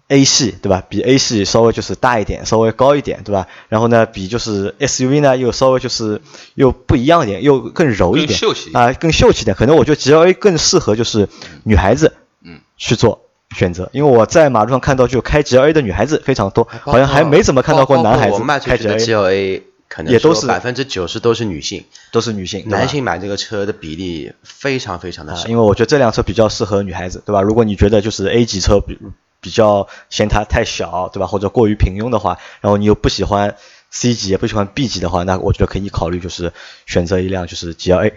[0.09, 0.85] A 系对吧？
[0.89, 3.49] 比 A 系稍微就是大一点，稍微高一点对吧？
[3.69, 6.23] 然后呢，比就是 SUV 呢又稍微就是
[6.55, 8.39] 又不一样一点，又更柔一点
[8.73, 9.57] 啊，更秀气点。
[9.57, 11.29] 可能我觉得 GLA 更适合就是
[11.65, 13.26] 女孩子嗯去做
[13.57, 19.63] 选择，因为我在马路上看到就开 GLA 的女孩子非常多，好像还没怎么看到过男孩子开 GLA。
[19.89, 25.47] 可能也都是百分之九十都是女性，都是女性，男性买这个车的比例非常非常的少。
[25.47, 27.41] 因为我觉得这辆车比较适合女孩子，对吧？
[27.41, 28.99] 如果你觉得就是 A 级车比。
[29.39, 31.27] 比较嫌它太小，对吧？
[31.29, 33.55] 或者过于平庸的话，然后你又不喜欢
[33.91, 36.53] C 级也不喜欢 B 级的话，那我觉得可以考虑就是
[36.85, 38.13] 选择一辆就是 GLA。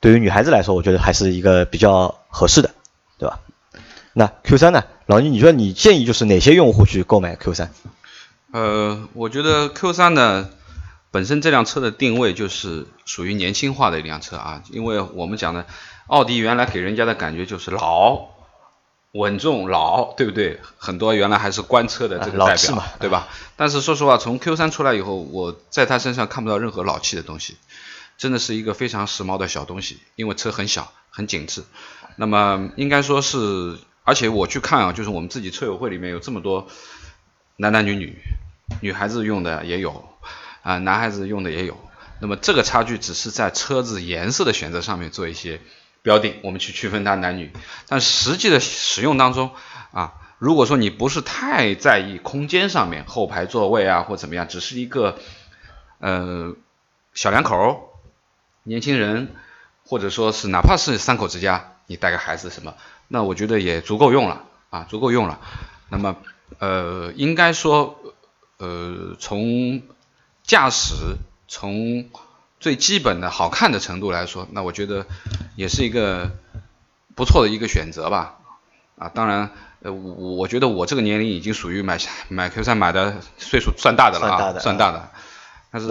[0.00, 2.70] 对于女孩子来说，我觉得还是一个比较合适的，
[3.18, 3.40] 对吧？
[4.16, 4.84] 那 Q 三呢？
[5.06, 7.72] 老倪，你说你建议就是哪些用户去购买 Q 三？
[8.52, 10.48] 呃，我觉得 Q 三呢，
[11.10, 15.66] 本身这辆车的定位就是属于年轻化的一辆车啊，因为我们讲的
[16.06, 18.28] 奥迪原来给人家的感觉就是老、
[19.10, 20.60] 稳重、老，对不对？
[20.78, 23.26] 很多原来还是官车的这个代表，对吧？
[23.56, 27.56] 但是说实话，从 Q 三出来以后，我在它身上看不到任何老气的东西，
[28.16, 31.64] 真的是一个非常时髦的小东西，因为车很小，很紧致。
[32.14, 33.76] 那么应该说是。
[34.04, 36.68] 而且我去看啊，就是我们自己车友会里面有这么多
[37.56, 38.18] 男男女女，
[38.82, 40.04] 女孩子用的也有
[40.62, 41.78] 啊，男孩子用的也有。
[42.20, 45.60] 那么这个差距只是在车子颜色的选择上面做一些
[46.02, 47.50] 标定，我们去区分它男女。
[47.88, 49.50] 但实际的使用当中
[49.92, 55.18] 啊，如果说你不是太在意空间上面，后排座位啊或怎么样，只是一个
[55.98, 56.54] 呃
[57.14, 57.90] 小两口、
[58.62, 59.34] 年轻人，
[59.84, 62.74] 或者说是哪怕是三口之家，你带个孩子什么。
[63.08, 65.40] 那我觉得也足够用了啊，足够用了。
[65.88, 66.16] 那么
[66.58, 67.98] 呃，应该说
[68.58, 69.82] 呃，从
[70.42, 70.94] 驾驶
[71.48, 72.08] 从
[72.60, 75.06] 最基本的好看的程度来说，那我觉得
[75.56, 76.30] 也是一个
[77.14, 78.38] 不错的一个选择吧。
[78.96, 85.10] 啊，当然呃，我我觉得我这个年龄已经属于买买 Q 三买的岁数算大的了啊，算大的。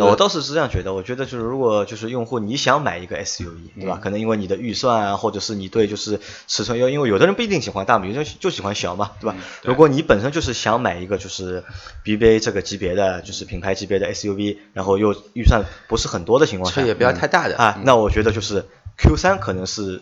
[0.05, 3.99] 我倒是是这样觉得，我觉得就是如果就是用户你想买一个 SUV，对吧？
[4.01, 9.35] 可能因为你的预算啊，或者是你对就是尺寸要，因为有的人不一定喜欢大嘛，有的人就喜欢小嘛，对吧？
[9.63, 11.63] 如果你本身就是想买一个就是
[12.05, 18.65] BBA 这个级别的，就是品牌级别的 SUV，然后又预算不是很多的情况下，车也不要太大的啊，那我觉得就是
[18.97, 20.01] Q3 可能是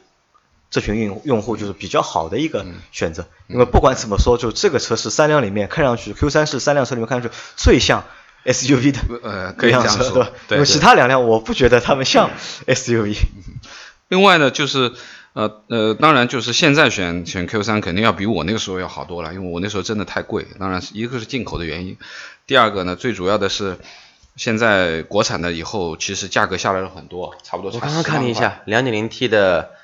[0.70, 8.04] 这群用用户就是比较好的一个选择，因为不管怎么说，就这个车是三辆里面看上去 Q3 是三辆车里面看上去最像。
[8.46, 12.32] SUV 的呃，可以这样说，对，因为其他两辆我不觉得他们像
[12.66, 13.18] SUV。
[14.08, 14.92] 另外呢，就是
[15.34, 20.46] 呃呃，当然就是现在选选 Q 三肯定要比我那个时候要好多了，因为我那时候真的太贵。
[20.60, 21.98] 当然，一个是进口的原因，
[22.48, 23.78] 第二个呢，最主要的是
[24.36, 27.72] 现在国产的以后其实价格下来了很多，差不多。
[27.72, 29.81] 我刚刚看了一下，2.0T 的顶。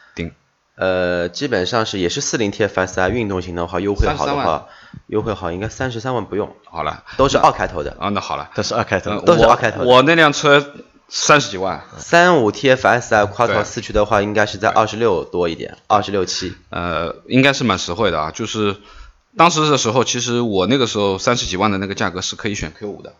[0.77, 4.67] 呃，基本上是也是四零 TFSI 运动型的话，优惠好的话，
[5.07, 6.55] 优惠好应该三十三万不用。
[6.65, 7.97] 好了，都是二开头的。
[7.99, 9.83] 啊，那好了，都是二开头，都是二开头。
[9.83, 10.75] 我那辆车
[11.07, 11.83] 三十几万。
[11.97, 16.55] 三五 TFSI Quattro 四驱的话，应该是在二十六多一点，二十六七。
[16.69, 18.75] 呃，应该是蛮实惠的啊，就是
[19.35, 23.15] 当时的时候，其实我那个时候三十几万的那个价格是可以选 Q 五的，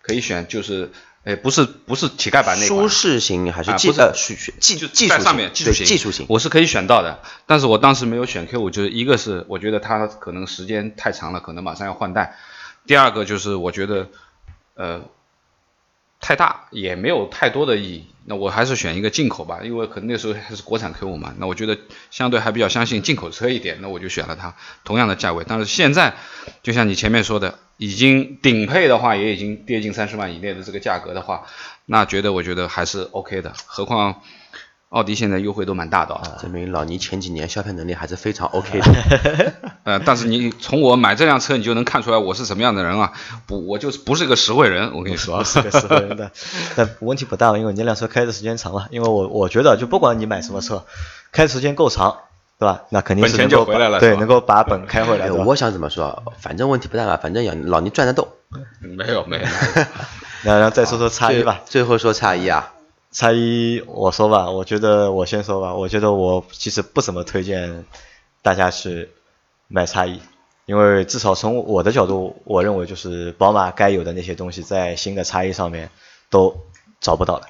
[0.00, 0.90] 可以选就是。
[1.28, 12.34] 哎，不是不是乞丐版那款，舒适型还是技呃技技技术上面技术型技术型，我是可以选到的，但是我当时没有选 Q 五，就是一个是我觉得它可能时间太长了，可能马上要换代，
[12.86, 14.08] 第二个就是我觉得
[14.72, 15.02] 呃
[16.20, 18.06] 太大也没有太多的意义。
[18.24, 21.34] 那我还是选一个进口吧，因为可能那时候还是国产 Q 五嘛。
[21.38, 21.78] 那我觉得
[22.10, 24.54] 相对还比较相信进口车一点，那我就选了它。
[24.84, 26.14] 同样的价位，但是现在
[26.62, 31.46] 就像你前面说的，已经顶配的话也已经跌近三十万以内的这个价格的话，
[31.86, 33.54] 那觉得我觉得还是 OK 的。
[33.64, 34.20] 何况。
[34.90, 39.52] 奥迪现在优惠都蛮大的啊，证明老倪前几年消费能力还是非常 OK 的。
[39.84, 43.12] 呃，但是你从我买这辆车，你就能看出来我是什么样的人啊？
[43.46, 46.30] 不，我就是不是个实惠人，我跟你说，是个实惠人的。
[46.74, 48.88] 但问题不大，因为你那辆车开的时间长了。
[48.90, 50.84] 因为我我觉得，就不管你买什么车，
[51.32, 52.16] 开的时间够长，
[52.58, 52.84] 对吧？
[52.88, 55.30] 那肯定是能够回来了，对，能够把本开回来。
[55.30, 56.22] 我想怎么说？
[56.38, 58.26] 反正问题不大嘛，反正老倪赚得动。
[58.80, 59.44] 没有没有。
[60.44, 61.60] 那然后再说说差异吧。
[61.66, 62.72] 最后说差异啊。
[63.18, 67.84] 差异，我说吧，我觉得我先说吧，我觉得我其实不怎么推荐
[68.42, 69.08] 大家去
[69.66, 70.20] 买差异，
[70.66, 75.90] 因为至少从我的角度，我认为就是宝马该有的那些东西在新的差异上面
[76.30, 76.60] 都
[77.00, 77.48] 找不到了。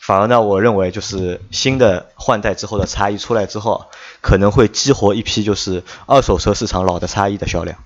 [0.00, 3.86] 反而呢，我认为就是新的换代之后的差异出来之后，
[4.20, 7.82] 可能会激活一批就是二手车市场老的差异的销量。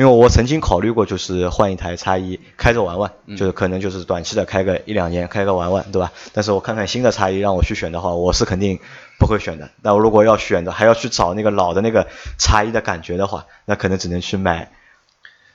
[0.00, 6.10] 因为我曾经考虑过，就是换一台叉一开着玩玩，就是可能就是短期的开个一两年，开个玩玩，对吧？
[6.32, 8.80] 但是我看看新的叉一让我去选的话，我是肯定
[9.18, 9.68] 不会选的。
[9.82, 12.06] 那我如果要选的，还要去找那个老的那个
[12.38, 14.72] 叉一的感觉的话，那可能只能去买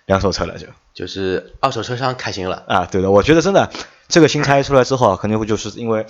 [0.05, 2.85] 两手车了，就就是二手车商开心了啊！
[2.85, 3.71] 对的，我觉得真的
[4.07, 6.05] 这个新叉一出来之后，肯定会就是因为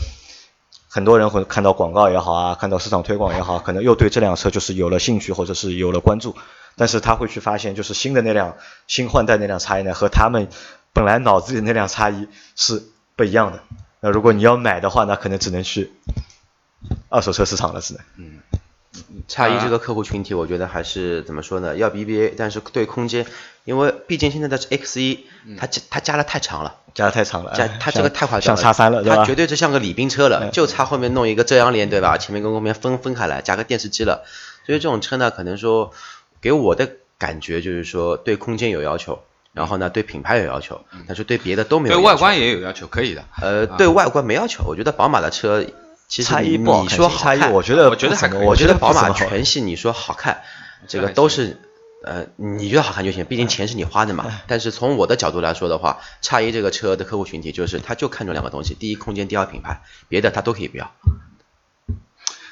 [0.89, 6.35] 很多人会看到广告也好啊，看到市场推广也好，可能又对这辆车就是有了兴趣或者是有了关注。
[6.77, 8.57] 但是他会去发现，就是新的那辆
[8.87, 10.47] 新换代那辆叉一呢，和他们
[10.93, 12.83] 本来脑子里那辆叉一是
[13.15, 13.59] 不一样的。
[14.01, 15.91] 那如果你要买的话，那可能只能去
[17.09, 18.03] 二手车市场了，只能。
[18.17, 18.39] 嗯。
[19.27, 21.75] 叉一这个客户群体，我觉得还是怎么说呢？
[21.75, 23.25] 要比 BBA，但是对空间，
[23.65, 25.25] 因为毕竟现在的 X 一，
[25.57, 29.03] 它加它加的太长了，加的太长了，加它这个太夸张了，像叉三了？
[29.03, 32.17] 它绝对是像个礼宾车了，就差后面弄一个遮阳帘，对吧？
[32.17, 34.23] 前面跟后面分分开来，加个电视机了。
[34.65, 35.91] 所以这种车呢，可能说
[36.45, 41.95] 给我的感觉就是说对空间有要求，然后呢对品牌有要求，但是对别的都没有。
[41.95, 43.25] 对外观也有要求，可以的。
[43.41, 45.65] 呃，对外观没要求，我觉得宝马的车。
[46.07, 48.45] 其实你你说好看，我觉得我觉得还可以。
[48.45, 50.43] 我觉得宝马全系你说好看，
[50.87, 51.59] 这个都是
[52.03, 54.31] 呃你觉得好看就行，毕竟钱是你花的嘛。
[54.45, 60.91] 但是从我的角度来说的话，叉一这个车的客户群体就是他就看中两个东西，第一空间，第二品牌，别的他都可以不要。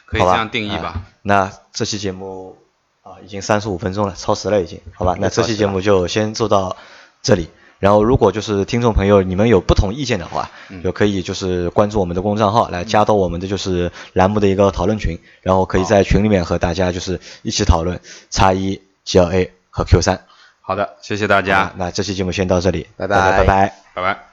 [0.07, 1.03] 可以这样定义吧？
[1.21, 2.57] 那这期节目
[3.03, 5.15] 啊已经三十五分钟了，超时了已经，好吧？
[5.19, 6.75] 那这期节目就先做到
[7.21, 7.49] 这里。
[7.79, 10.49] 然后，如果就是听众朋友你们有不同意见的话，
[10.81, 17.99] 就可以就是关注我们的公众账号，来加到我们的就是栏目的一个讨论群，然后可以在群里面和大家就是一起讨论
[18.29, 20.21] 叉一、GLA 和 Q 三。
[20.61, 21.73] 好的，谢谢大家。
[21.75, 24.32] 那这期节目先到这里，拜拜，拜拜，拜拜。